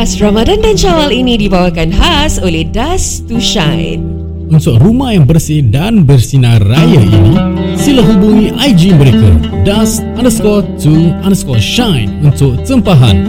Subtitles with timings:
[0.00, 4.00] khas Ramadan dan Syawal ini dibawakan khas oleh Dust to Shine.
[4.48, 7.36] Untuk rumah yang bersih dan bersinar raya ini,
[7.76, 9.28] sila hubungi IG mereka
[9.60, 13.28] dust underscore to underscore shine untuk tempahan.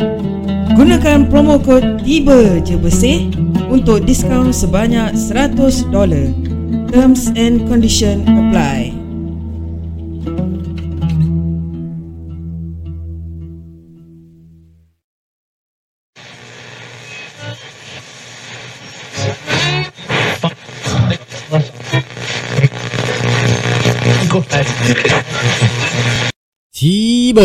[0.71, 3.27] Gunakan promo kod Tiba Je Bersih
[3.67, 5.91] untuk diskaun sebanyak $100.
[6.87, 8.90] Terms and condition apply.
[26.71, 27.43] Tiba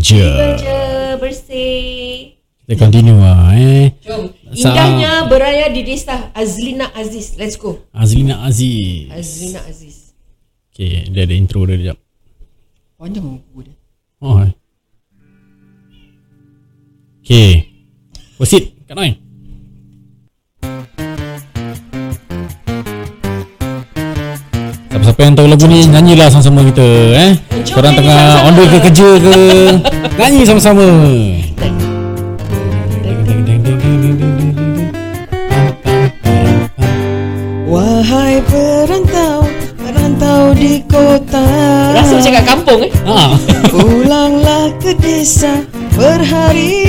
[0.00, 0.32] je.
[0.56, 0.80] Je
[1.20, 2.32] bersih.
[2.64, 3.92] Kita continue lah eh.
[4.00, 4.32] Jom.
[4.48, 7.36] Indahnya beraya di desa Azlina Aziz.
[7.36, 7.84] Let's go.
[7.92, 9.12] Azlina Aziz.
[9.12, 10.16] Azlina Aziz.
[10.72, 11.98] Okay, dia ada intro dia sekejap.
[12.96, 13.76] Panjang buku dia.
[14.24, 14.40] Oh.
[14.40, 14.56] eh.
[17.20, 17.68] Okay.
[18.40, 18.88] Proceed.
[18.88, 19.29] Kat Noi.
[25.10, 26.86] Siapa-siapa yang tahu lagu ni Nyanyilah sama-sama kita
[27.18, 27.32] eh
[27.66, 28.46] Jom Korang tengah sama-sama.
[28.46, 29.34] on the way ke kerja ke
[30.22, 30.86] Nyanyi sama-sama
[37.66, 39.46] Wahai perantau,
[39.82, 41.42] perantau di kota.
[41.98, 42.90] Rasa macam kat kampung eh.
[43.02, 43.34] Ah,
[43.66, 45.58] Pulanglah ke desa
[45.98, 46.79] berhari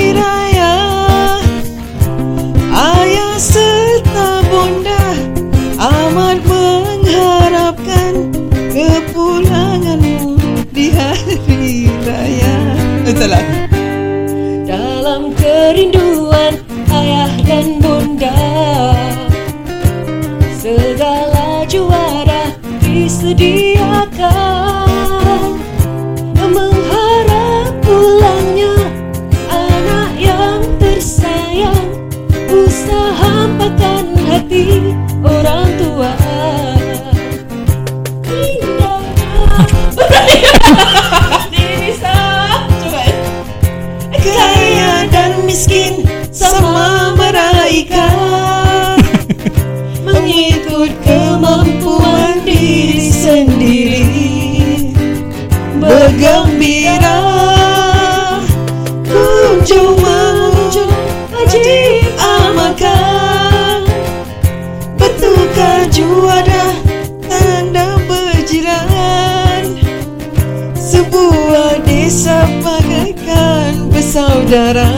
[74.52, 74.88] bersaudara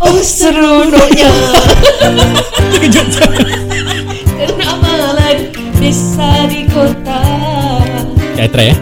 [0.00, 1.28] Oh seronoknya.
[4.64, 7.20] Amalan desa di kota.
[8.40, 8.76] I try eh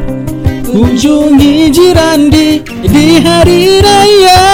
[0.62, 4.47] Kunjungi jiran di di hari raya.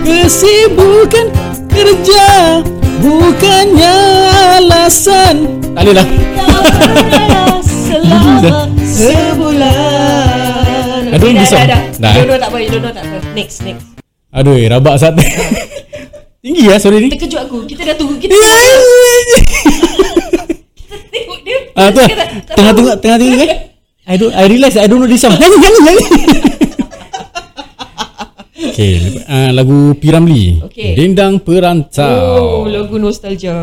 [0.00, 1.28] Kesibukan
[1.68, 2.64] kerja
[3.04, 3.96] bukannya
[4.56, 5.60] alasan.
[5.76, 6.08] Tak boleh lah
[7.84, 9.93] selama sebulan
[11.24, 11.64] Okay, dah, besar.
[11.64, 12.12] dah, dah.
[12.12, 12.24] Dah, eh?
[12.36, 13.86] Tak apa, know tak apa Next, next
[14.28, 15.24] Aduh, rabak satu
[16.44, 18.36] Tinggi lah suara ni Terkejut aku, kita dah tunggu Kita
[21.14, 22.54] tengok dia Ah tu tengah tahu.
[22.54, 23.58] tengah tengah tengah kan.
[24.04, 25.32] I don't I realize I don't know this song.
[25.32, 26.04] Nyanyi nyanyi nyanyi.
[28.74, 30.60] Okay, uh, lagu P Ramlee.
[30.68, 30.92] Okay.
[30.98, 32.66] Dendang Oh, Perantau.
[32.66, 33.54] lagu nostalgia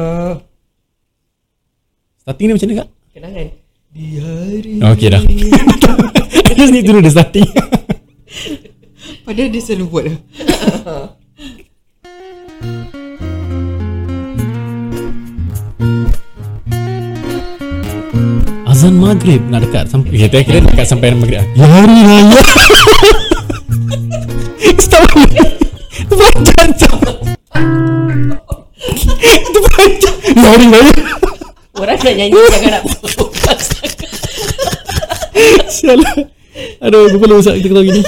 [2.24, 2.88] Starting ni macam mana kak?
[3.12, 3.48] Kenangan
[3.92, 5.22] Di hari Okay dah.
[6.31, 7.46] I just need to know the starting.
[9.28, 10.16] Padahal dia selalu buat dah
[18.72, 21.44] Azan maghrib nak dekat sampai kita kira dekat sampai maghrib.
[21.53, 22.40] Ya hari raya.
[24.80, 25.12] Stop.
[25.91, 27.14] Itu panjang tu.
[29.22, 30.16] Itu panjang.
[30.34, 30.91] Ya hari raya.
[31.75, 33.68] Orang nak nyanyi Jangan nak fokus
[35.91, 36.16] Sialah.
[36.88, 38.02] Aduh, perlu usah kita ketawa gini.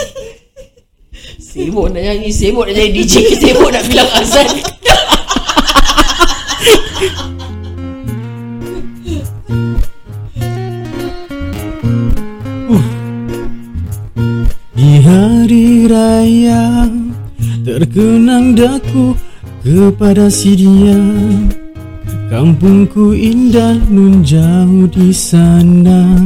[1.35, 4.47] Sibuk nak nyanyi Sibuk nak jadi DJ Sibuk nak bilang azan
[14.73, 16.87] Di hari raya
[17.67, 19.13] terkenang daku
[19.61, 20.97] kepada si dia
[22.33, 26.17] Kampungku indah nun jauh di sana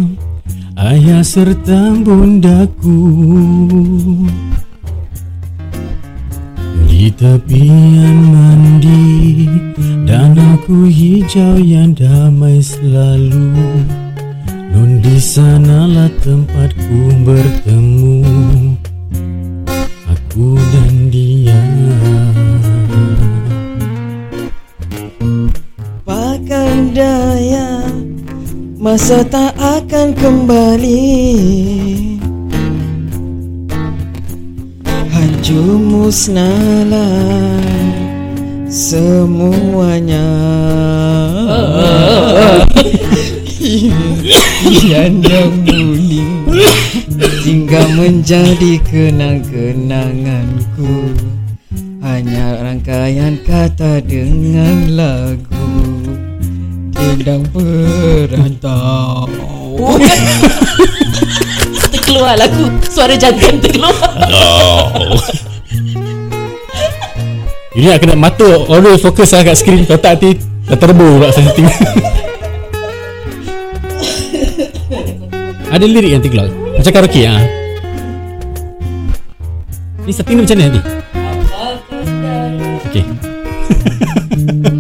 [0.78, 3.02] Ayah serta bundaku.
[6.86, 9.50] Di tepian mandi
[10.06, 13.58] Dan aku hijau yang damai selalu.
[14.70, 18.22] Nun di sanalah tempatku bertemu.
[20.14, 21.62] Aku dan dia.
[26.06, 27.67] Pakai daya
[28.88, 31.12] Masa tak akan kembali.
[35.12, 37.60] Hancur musnahlah
[38.72, 40.24] Semuanya.
[43.60, 46.64] Impian yang mulia
[47.44, 51.12] Tinggal menjadi kenang-kenanganku.
[52.00, 55.67] Hanya rangkaian kata dengan lagu
[57.08, 59.32] Dendang perantau
[61.88, 62.68] Terkeluar lagu.
[62.92, 63.96] Suara jantan terkeluar.
[67.78, 69.88] Ini nak kena mata Always fokus lah kat skrin.
[69.88, 70.36] Kalau tak nanti
[70.68, 71.64] Dah terbur pula sensitif
[75.72, 76.52] Ada lirik yang terkeluar.
[76.52, 77.40] Macam karaoke ha?
[80.04, 80.82] Ni setting ni macam mana nanti?
[82.92, 83.04] Okay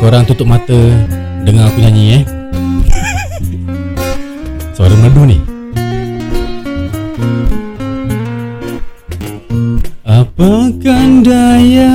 [0.00, 0.80] korang tutup mata
[1.44, 2.22] Dengar aku nyanyi eh.
[4.76, 5.38] Suara merdu ni.
[10.04, 11.92] Apakan daya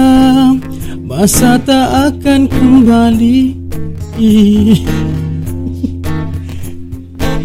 [1.02, 3.58] Masa tak akan kembali?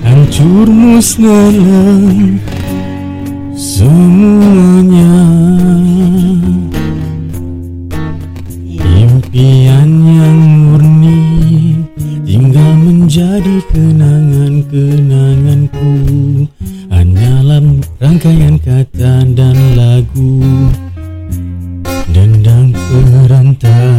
[0.04, 2.40] Hancur musnahlah
[3.60, 5.20] Semuanya.
[8.80, 10.49] Impian yang
[13.10, 15.90] menjadi kenangan-kenanganku.
[16.94, 17.58] Hanyalah
[17.98, 20.38] rangkaian kata dan lagu.
[22.14, 23.98] Dendang perantau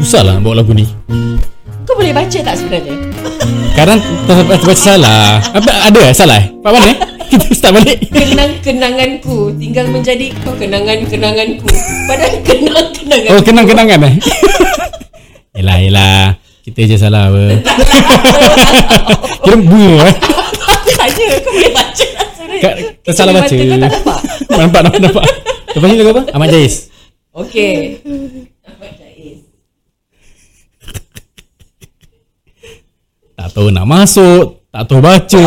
[0.00, 0.88] Susah lah bawa lagu ni.
[1.84, 2.96] Kau boleh baca tak sebenarnya?
[3.76, 5.36] Sekarang terbaca baca salah.
[5.52, 6.16] Apa, Ada eh?
[6.16, 6.48] Salah eh?
[6.64, 6.98] Pak mana eh?
[7.28, 8.08] Kita start balik.
[8.08, 9.52] Kenang-kenanganku.
[9.60, 11.68] Tinggal menjadi Kau kenangan-kenanganku.
[12.08, 14.16] Padahal kenang-kenangan Oh kenang-kenangan eh?
[15.60, 16.39] Yelah yelah
[16.70, 17.42] Kita je salah apa.
[19.42, 20.14] Kira bunga eh?
[20.94, 22.06] Tanya kau boleh baca.
[22.62, 23.50] Kak, tersalah baca.
[23.50, 24.18] Kau tak nampak?
[24.60, 25.24] Nampak nampak nampak.
[25.74, 26.22] Ni lagu apa?
[26.30, 26.94] Ahmad Jais.
[27.30, 28.02] Okay
[28.66, 29.46] Ahmad Jais
[33.38, 35.44] Tak tahu nak masuk Tak tahu baca.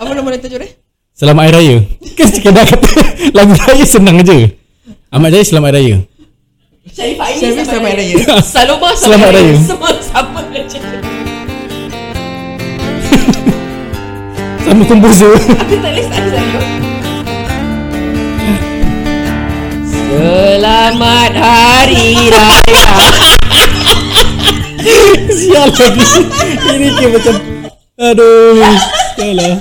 [0.00, 0.68] Apa nama tajuk dia?
[1.16, 1.76] Selamat Hari Raya.
[2.20, 2.92] Kan sekedar kata
[3.32, 4.52] Lagu raya senang je.
[5.08, 5.96] Ahmad Jais Selamat Hari Raya
[6.94, 8.14] Syarif Aini Syarif Selamat Raya.
[8.38, 9.58] Saloma Selamat Selamat Raya Raya.
[9.66, 10.78] Semua sama je
[14.62, 16.30] Sama komposer Aku tak boleh start
[19.90, 22.86] Selamat Hari Raya.
[25.34, 26.04] Sial lagi
[26.78, 27.34] Ini kira macam
[27.98, 28.54] Aduh
[29.18, 29.58] Sial lah.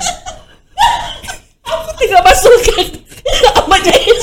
[1.65, 2.86] Aku tengah masukkan.
[3.57, 4.21] Ahmad Jais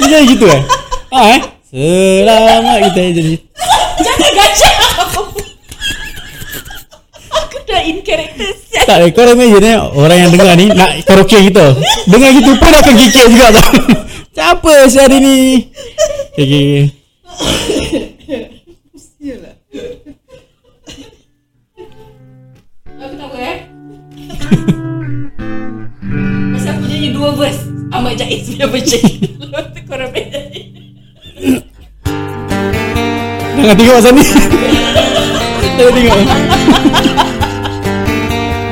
[0.00, 0.64] Dia jadi gitu eh?
[1.12, 3.34] Ah eh Selamat kita jadi.
[3.98, 4.74] Jangan gajah
[7.26, 11.02] Aku dah in character siap Tak eh korang imagine eh Orang yang dengar ni Nak
[11.02, 11.74] karaoke kita.
[12.06, 13.46] Dengar gitu pun akan kikir juga.
[13.58, 13.72] Tau
[14.30, 15.38] Siapa si hari ni
[16.38, 16.86] Okay okay okay
[22.96, 23.58] Aku tak apa eh.
[26.54, 29.02] Masa aku nyanyi dua verse Ahmad Jais punya version.
[29.42, 30.40] Lepas tu korang beda
[31.36, 31.60] Jangan
[33.76, 34.24] tengok pasal ni
[35.76, 36.16] Jangan tengok.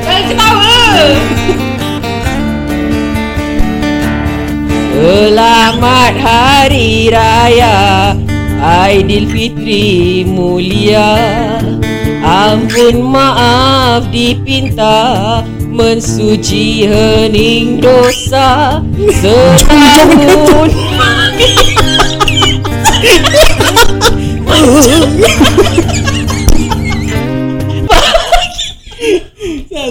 [0.01, 0.73] Jangan ketawa.
[4.97, 7.77] Selamat Hari Raya
[8.57, 11.13] Aidilfitri mulia.
[12.25, 18.81] Ampun maaf dipinta Mensuci hening dosa.
[19.21, 20.73] Setahun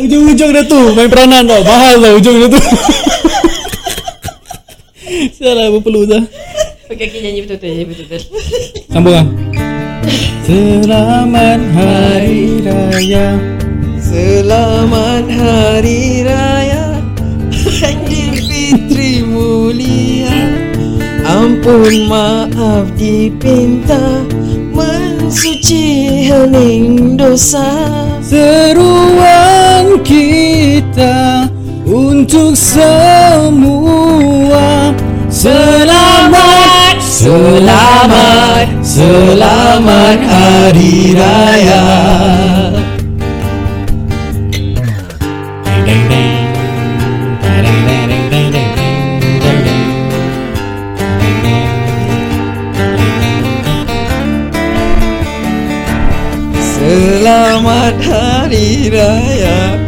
[0.04, 1.62] Ujung-ujung dia tu Main peranan tau.
[1.62, 2.60] Mahal tau ujung dia tu.
[5.38, 6.22] Salah apa perlu dah.
[6.90, 8.22] Okay, okay nyanyi betul-betul Nyanyi betul-betul.
[8.90, 9.26] Sambung lah.
[10.44, 13.26] Selamat Hari Raya.
[13.96, 16.84] Selamat Hari Raya.
[17.84, 20.63] Aidilfitri mulia
[21.24, 24.20] Ampun maaf dipinta
[24.74, 27.64] Mensuci hening dosa.
[28.20, 31.48] Seruan kita
[31.88, 33.84] Untuk semua.
[35.32, 41.84] Selamat Selamat Selamat Hari Raya
[58.90, 59.80] Raya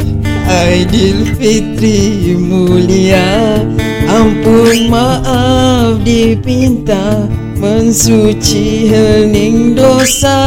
[0.46, 3.60] Aidilfitri mulia.
[4.06, 7.26] Ampun maaf dipinta
[7.58, 10.38] Mensuci hening dosa.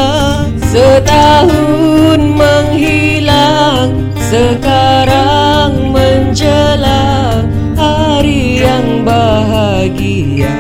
[0.70, 10.54] Setahun menghilang Sekarang menjelang Hari yang bahagia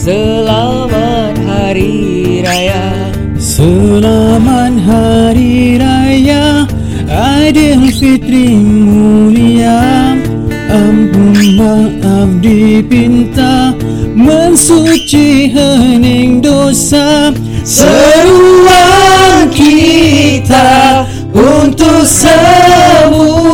[0.00, 3.12] Selamat Hari Raya.
[3.36, 6.69] Selamat Hari Raya
[7.10, 10.14] Aidilfitri mulia.
[10.70, 13.74] Ampun maaf dipinta.
[14.14, 17.34] Mensuci hening dosa.
[17.66, 21.02] Seruan kita
[21.34, 23.50] untuk semua.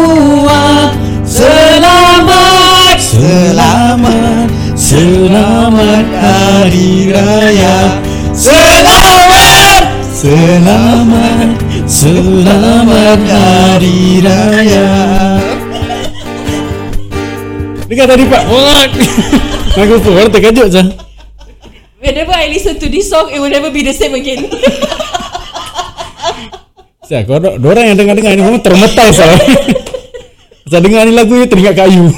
[1.24, 8.00] Selamat, selamat, selamat Hari Raya.
[8.36, 11.55] Selamat, selamat,
[11.86, 14.86] selamat Hari Raya
[17.86, 18.90] Dengar tadi Pak What?
[19.78, 20.86] Aku pun orang terkejut sah
[22.02, 24.50] Whenever I listen to this song It will never be the same again
[27.06, 29.30] Saya kau orang yang dengar-dengar ni memang termetai sah.
[30.66, 32.10] Saya dengar ni lagu ni teringat kayu.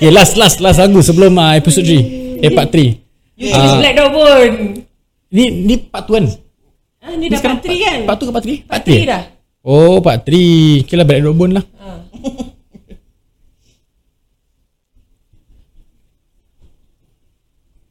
[0.00, 2.40] okay, last last last lagu sebelum uh, episode 3.
[2.40, 2.96] Eh part 3.
[3.36, 4.88] You choose Black Dog Bone
[5.28, 6.24] Ni ni part 1 kan?
[7.10, 8.70] Ah, Ni dah part 3 kan Part 2 ke part 3?
[8.70, 9.22] Part 3 dah
[9.60, 10.88] Oh, part 3.
[10.88, 11.64] Okay lah, Black Dog Bone lah.
[11.76, 12.00] Ah.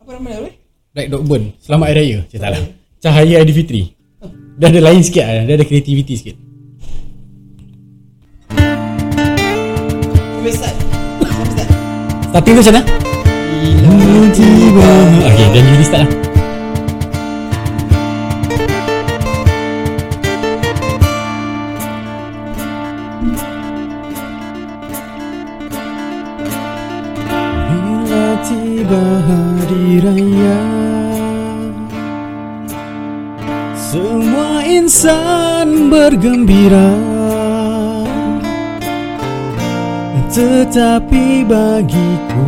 [0.01, 0.57] Apa nama dia?
[0.97, 1.53] Black Dog Bone.
[1.61, 2.19] Selamat Hari Raya.
[2.25, 2.61] Cik tak lah.
[2.97, 3.93] Cahaya Aidilfitri.
[4.57, 5.45] Dah ada lain sikit lah.
[5.45, 6.35] Dah ada kreativiti sikit.
[12.29, 12.83] Starting tu macam mana?
[15.21, 16.18] Okay, dan jadi start lah.
[33.89, 36.93] Semua insan bergembira.
[40.29, 42.47] Tetapi bagiku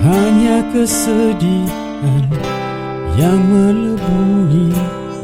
[0.00, 2.24] Hanya kesedihan
[3.20, 4.72] Yang melebuni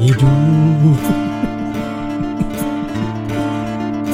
[0.05, 1.01] hidup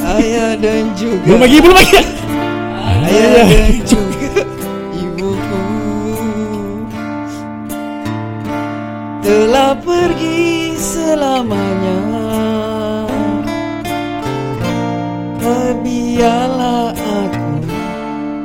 [0.07, 1.99] Ayah dan juga Belum lagi, belum lagi.
[2.79, 4.18] Ayah dan juga
[11.29, 11.97] selamanya.
[15.79, 17.63] Biarlah aku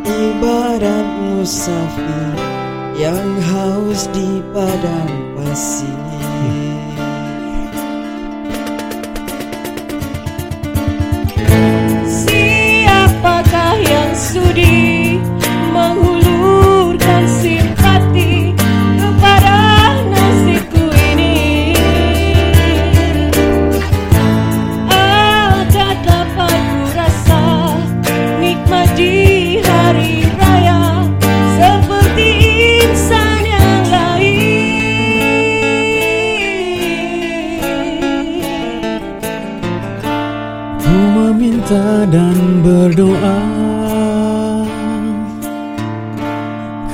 [0.07, 2.39] ibarat musafir
[2.95, 5.99] Yang haus di padang pasir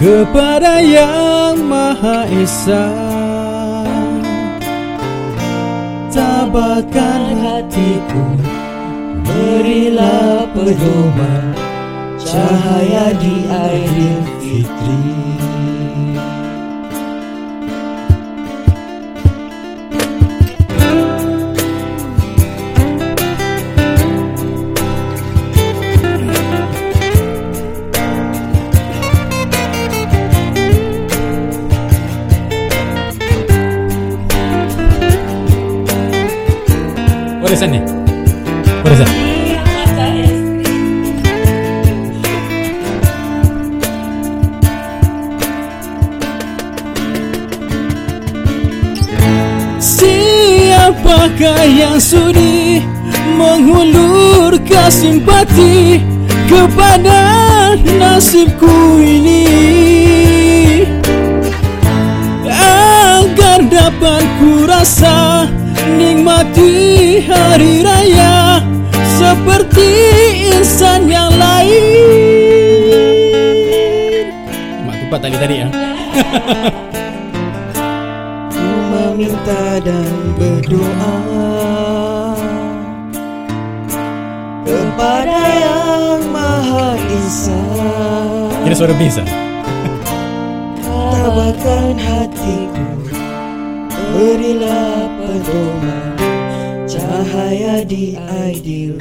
[0.01, 2.89] Kepada Yang Maha Esa.
[6.09, 8.25] Tabahkan hatiku
[9.21, 11.53] Berilah pedoman
[12.17, 13.45] Cahaya di
[37.61, 37.85] Warisan ni?
[38.81, 39.09] Warisan?
[49.77, 52.81] Siapakah yang sudi
[53.37, 56.01] menghulurkan simpati
[56.49, 57.21] kepada
[57.77, 59.45] nasibku ini
[62.49, 65.45] agar dapat ku rasa
[66.61, 68.61] nikmati hari raya
[69.17, 69.89] seperti
[70.53, 71.85] insan yang lain.
[74.85, 75.69] Mak tupat tadi tadi ya.
[78.51, 81.17] Ku meminta dan berdoa
[84.67, 87.63] kepada yang maha esa
[88.67, 89.31] Kira suara bass lah
[91.15, 92.87] Tabahkan hatiku
[94.11, 96.11] Berilah pedoman
[97.11, 98.95] Cahaya di ideal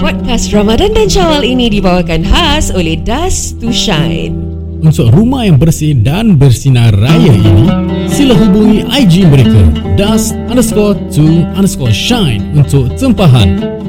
[0.00, 4.53] Podcast Ramadan dan Syawal ini dibawakan khas oleh Dust to Shine.
[4.84, 7.64] Untuk rumah yang bersih dan bersinar raya ini,
[8.04, 9.64] sila hubungi IG mereka
[9.96, 11.24] dust underscore to
[11.56, 13.80] underscore shine untuk tempahan.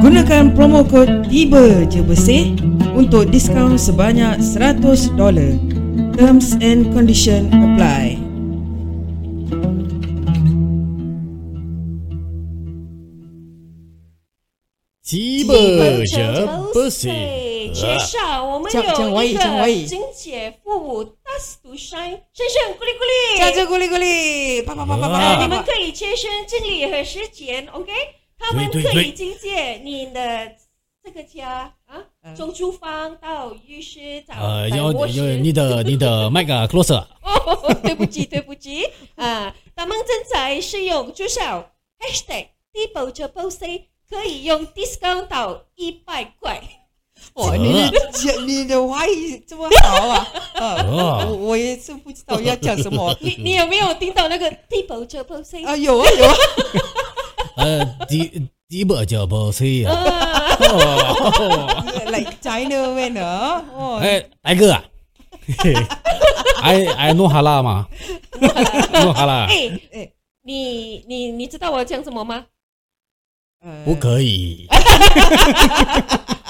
[0.00, 2.54] Gunakan promo kod Tiba Je Bersih
[2.94, 4.78] Untuk diskaun sebanyak $100
[6.14, 8.14] Terms and condition apply
[15.02, 16.30] Tiba je
[16.76, 17.47] bersih.
[17.72, 23.38] 介绍我们有一个金姐父母 Dust to Shine，深深鼓励鼓励。
[23.38, 27.92] 加这咕哩咕哩啪啪啪啪啪你们可以切身经历和时间，OK？
[28.38, 30.52] 他们可以经借你的
[31.02, 34.92] 这个家啊，嗯从厨房到浴室到呃，到要。
[34.92, 37.04] 要你的你的麦克 closer。
[37.22, 38.84] 哦，对不起，对不起
[39.16, 39.54] 啊！
[39.74, 41.40] 他们正在使用助手
[41.98, 46.62] hashtag 低保者 post 可以用 discount 到一百块。
[47.34, 50.26] 哇，你你讲你的华语这么好啊！
[50.54, 50.84] 啊，
[51.30, 53.14] 我我也是不知道要讲什么。
[53.20, 55.64] 你你有没有听到那个低保者 post？
[55.66, 56.34] 啊，有啊有啊，
[57.58, 59.94] 呃，第第不就不是啊？
[62.06, 64.84] 来 China man 啊，哦，哎，大哥啊
[66.62, 67.86] ，I I know 哈拉吗
[68.32, 70.10] ？know 哈拉哎哎
[70.42, 72.46] 你你你知道我讲什么吗
[73.60, 74.66] 呃不可以。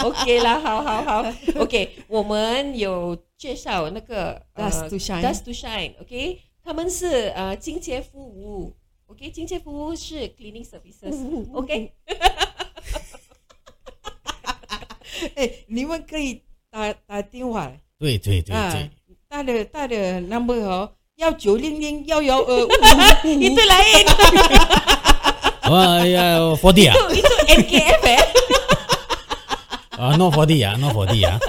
[0.04, 1.24] ？OK 啦，好好好
[1.58, 8.74] ，OK，我们有介绍那个 Dust to Shine Dust to Shine，OK，、他们是呃清洁服务
[9.06, 11.92] ，OK，清洁服务是 cleaning services，OK，、
[15.34, 18.90] 哎，你们可以打打电话对对对啊对，，
[19.28, 22.68] 他的他的 number 哦，幺九零零幺幺二五。
[23.24, 24.06] itu lain,
[25.68, 28.27] 哦呀，forty 啊，itu itu NKF eh.
[29.97, 31.39] 啊，no forty 啊，no forty 啊，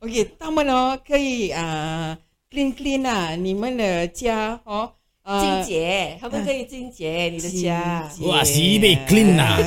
[0.00, 2.18] OK，他们哦可以啊、
[2.50, 4.92] clean clean 啊，你们的家哦，
[5.22, 8.08] 啊清洁，他们可以清洁你的家。
[8.08, 9.58] 清洁哇西北 clean 啊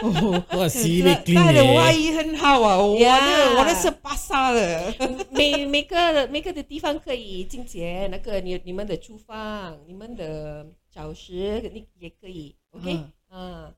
[0.00, 4.94] 哦，哇，西北他 clean 他的外嘞，语很好啊，我的 Yeah 我的是巴萨的，
[5.30, 13.72] 每每个每个的地方可以清洁，那个你你们的厨房、你们的教室，你也可以，OK，啊，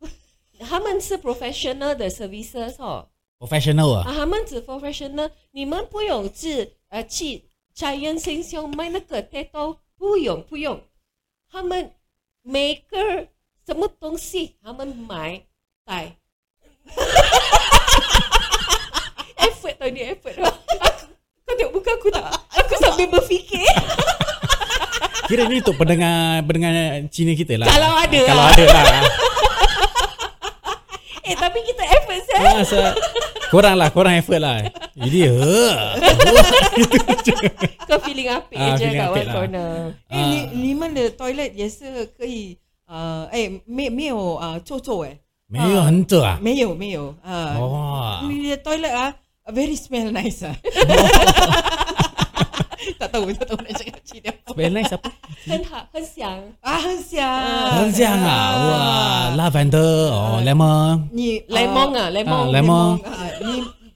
[0.59, 10.81] 他们是 professional 的 services 哦， professional 啊，啊，他们只 professional，你们不用去呃去家园星星买那个 t a t o 不用不用，
[11.51, 11.93] 他们
[12.43, 13.29] 每个
[13.67, 15.43] 什么东西他们买
[15.85, 16.17] 带，
[19.37, 20.53] effort tau ni effort tau.
[20.81, 21.07] Aku,
[21.45, 22.29] kau tengok muka aku tak?
[22.61, 23.65] Aku sambil berfikir.
[25.31, 26.73] Kira ni untuk pendengar pendengar
[27.07, 27.71] Cina kita lah.
[27.71, 28.51] Kalau ada Kalau lah.
[28.51, 29.03] ada lah.
[31.25, 32.51] eh tapi kita effort saya.
[32.55, 32.97] Ah, so-
[33.51, 34.63] korang lah, korang effort lah.
[34.95, 35.99] Jadi, uh,
[37.89, 39.35] Kau feeling apik Ah, je feeling kat apik one lah.
[39.35, 39.71] corner.
[40.09, 45.19] 哎，你你们的 toilet 也是可以，呃，哎，没没有啊，臭臭哎，
[45.51, 46.39] 没有很热啊。
[46.41, 49.15] 没有没有啊，哇，你的 toilet 啊，
[49.51, 50.55] very smell nice 啊。
[52.96, 55.10] tak tahu tak tahu nak cakap cerita apa Spell nice apa?
[55.46, 58.32] Hen ha, Hen Xiang Ah Hen Xiang ah, Hen Xiang ah.
[58.32, 58.52] ah.
[58.56, 60.38] Wah Lavender Oh ah.
[60.42, 61.12] Lemon.
[61.12, 62.90] Ni Lemon ah Lemon Lemon
[63.44, 63.56] Ni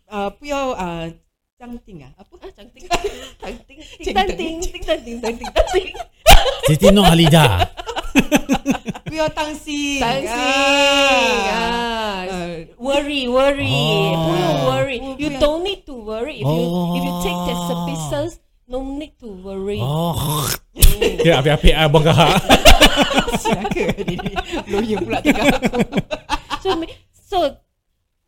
[0.10, 1.06] apa Puyo uh,
[1.60, 2.34] Cangting ah Apa?
[2.44, 2.84] Ah, cangting
[3.44, 5.94] Cangting Cangting Cangting Cangting Cangting Cangting
[6.70, 7.66] Siti Nur Halida.
[9.10, 10.46] Puyo Tangsi Tangsi
[11.50, 12.26] Ah.
[12.80, 13.74] Worry Worry.
[13.74, 14.28] Oh.
[14.28, 14.98] Puyo worry.
[15.18, 16.66] You don't need to worry If you
[16.98, 17.68] If you take the oh.
[17.70, 19.79] services No need to worry。
[19.81, 20.49] 哦，
[21.21, 22.17] dia api-api ah bongkar.
[23.37, 24.17] siapa ni?
[24.73, 25.85] Lawyer pula tengah aku.
[26.65, 27.61] so me- so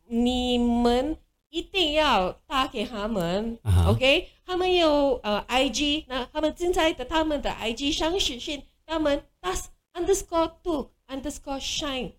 [0.08, 1.16] 你们
[1.48, 12.12] 一定要打给他们、啊哈 o k 他们有呃 IG，那他们正在的他们的 IG 上实现他们 das underscore two underscore shine，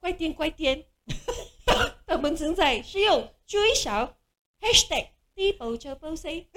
[0.00, 0.84] 快点快点，
[2.06, 4.16] 他们正在使用最少
[4.60, 6.48] hashtag 低保车保 C，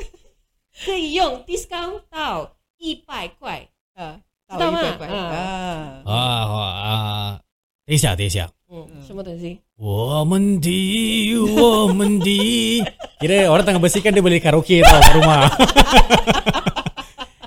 [0.85, 3.67] 可以用 discount 到一百块。
[3.95, 6.03] 啊，知道吗一百块啊啊。
[6.05, 7.39] Ah, ah,
[7.85, 9.59] 等一下，等一下，嗯，什么东西？
[9.77, 12.83] 我们的，我们的。
[13.19, 15.47] Kira orang tengah bersihkan dia boleh karaoke tau kat rumah.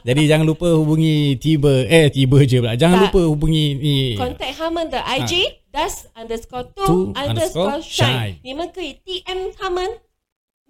[0.07, 2.79] Jadi jangan lupa hubungi tiba eh tiba je pula.
[2.79, 3.05] Jangan Tak.
[3.11, 3.97] lupa hubungi ni.
[4.15, 9.83] contact 他们的 IG dust underscore two Two underscore underscore shine， shine 你们可以 DM 他们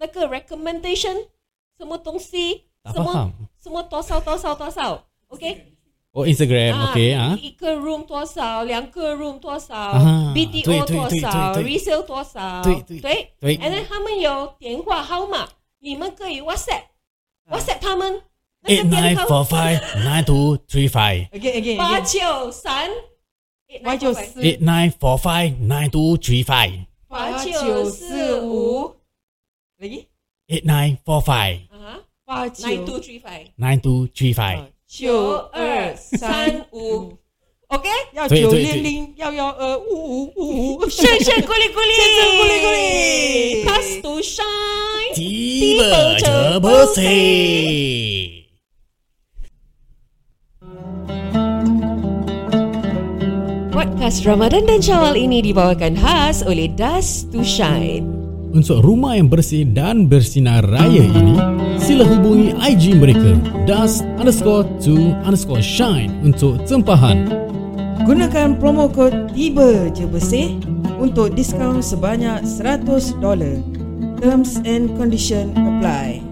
[0.01, 1.29] 那个 recommendation
[1.81, 3.31] 什么东西，tak 什么 faham.
[3.63, 5.73] 什么多少多少多少，OK？
[6.13, 7.37] Oh Instagram, 啊 okay ah.
[7.39, 15.47] 一个 room 多少，两个 room 多少、啊 b t 对 o 对对多少对对，resale 多少，对对对对 and then 他们有电话号码，
[15.79, 16.83] 你们可以 WhatsApp
[17.51, 18.21] WhatsApp 他们
[18.61, 21.29] 那 Eight 个 nine 电 four 话 five nine two three five.
[21.29, 22.19] Again, again, 八 again.
[22.19, 22.89] 九三
[23.83, 26.85] 八九四 Eight nine four five nine two three five.
[27.07, 28.95] 八九四五
[29.79, 30.05] Lagi?
[30.51, 34.71] Eight nine four five 啊八，nine 九 two three five nine two three five.
[34.87, 37.17] 九二三五，
[37.67, 40.89] OK，要对对对九零零幺幺二五五五五。
[40.89, 45.11] 胜胜鼓励鼓励，胜胜鼓励鼓励 Pass to shine。
[45.13, 48.47] Tiba je bersih.
[53.75, 58.10] Podcast Ramadan dan Syawal ini dibawakan khas oleh Dust to Shine.
[58.52, 61.40] Untuk rumah yang bersih dan bersinar raya ini,
[61.80, 67.32] sila hubungi IG mereka dust underscore to underscore shine untuk tempahan.
[68.04, 70.60] Gunakan promo kod Tiba Je Bersih
[71.00, 73.16] untuk diskaun sebanyak $100.
[74.20, 76.31] Terms and condition apply.